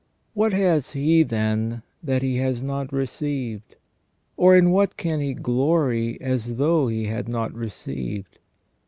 What 0.33 0.51
has 0.53 0.93
he, 0.93 1.21
then, 1.21 1.83
that 2.01 2.23
he 2.23 2.37
has 2.37 2.63
not 2.63 2.91
received? 2.91 3.75
Or 4.35 4.57
in 4.57 4.71
what 4.71 4.97
can 4.97 5.19
he 5.19 5.35
glory 5.35 6.19
as 6.19 6.55
though 6.55 6.87
he 6.87 7.05
had 7.05 7.29
not 7.29 7.53
received 7.53 8.39